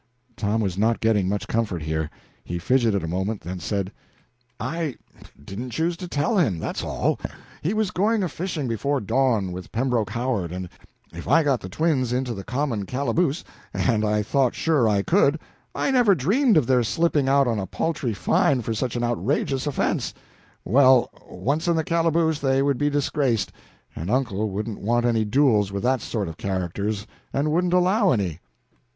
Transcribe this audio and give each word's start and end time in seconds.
Tom 0.35 0.61
was 0.61 0.79
not 0.79 0.99
getting 0.99 1.29
much 1.29 1.47
comfort 1.47 1.83
here. 1.83 2.09
He 2.43 2.57
fidgeted 2.57 3.03
a 3.03 3.07
moment, 3.07 3.41
then 3.41 3.59
said: 3.59 3.91
"I 4.59 4.95
didn't 5.45 5.69
choose 5.69 5.95
to 5.97 6.07
tell 6.07 6.39
him 6.39 6.57
that's 6.57 6.83
all. 6.83 7.19
He 7.61 7.75
was 7.75 7.91
going 7.91 8.23
a 8.23 8.27
fishing 8.27 8.67
before 8.67 8.99
dawn, 8.99 9.51
with 9.51 9.71
Pembroke 9.71 10.09
Howard, 10.09 10.51
and 10.51 10.69
if 11.13 11.27
I 11.27 11.43
got 11.43 11.59
the 11.61 11.69
twins 11.69 12.11
into 12.13 12.33
the 12.33 12.43
common 12.43 12.87
calaboose 12.87 13.43
and 13.75 14.03
I 14.03 14.23
thought 14.23 14.55
sure 14.55 14.89
I 14.89 15.03
could 15.03 15.37
I 15.75 15.91
never 15.91 16.15
dreamed 16.15 16.57
of 16.57 16.65
their 16.65 16.81
slipping 16.81 17.29
out 17.29 17.47
on 17.47 17.59
a 17.59 17.67
paltry 17.67 18.15
fine 18.15 18.63
for 18.63 18.73
such 18.73 18.95
an 18.95 19.03
outrageous 19.03 19.67
offense 19.67 20.15
well, 20.65 21.11
once 21.29 21.67
in 21.67 21.75
the 21.75 21.83
calaboose 21.83 22.39
they 22.39 22.63
would 22.63 22.79
be 22.79 22.89
disgraced, 22.89 23.51
and 23.95 24.09
uncle 24.09 24.49
wouldn't 24.49 24.79
want 24.79 25.05
any 25.05 25.25
duels 25.25 25.71
with 25.71 25.83
that 25.83 26.01
sort 26.01 26.27
of 26.27 26.37
characters, 26.37 27.05
and 27.31 27.51
wouldn't 27.51 27.73
allow 27.73 28.11
any." 28.11 28.39